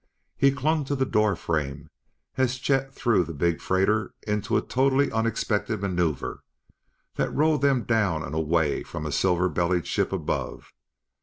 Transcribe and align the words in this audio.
He 0.35 0.49
clung 0.51 0.83
to 0.85 0.95
the 0.95 1.05
door 1.05 1.35
frame 1.35 1.91
as 2.35 2.57
Chet 2.57 2.91
threw 2.91 3.23
the 3.23 3.35
big 3.35 3.61
freighter 3.61 4.15
into 4.25 4.57
a 4.57 4.61
totally 4.63 5.11
unexpected 5.11 5.79
maneuver 5.79 6.41
that 7.17 7.29
rolled 7.31 7.61
them 7.61 7.83
down 7.83 8.23
and 8.23 8.33
away 8.33 8.81
from 8.81 9.05
a 9.05 9.11
silver 9.11 9.47
bellied 9.47 9.85
ship 9.85 10.11
above. 10.11 10.73